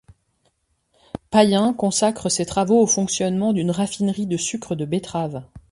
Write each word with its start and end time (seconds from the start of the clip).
Payen 1.29 1.73
consacre 1.75 2.27
ses 2.29 2.43
travaux 2.47 2.81
au 2.81 2.87
fonctionnement 2.87 3.53
d'une 3.53 3.69
raffinerie 3.69 4.25
de 4.25 4.35
sucre 4.35 4.73
de 4.73 4.85
betteraves. 4.85 5.43